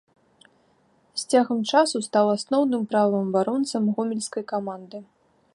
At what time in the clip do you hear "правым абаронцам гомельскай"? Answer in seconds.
2.95-4.43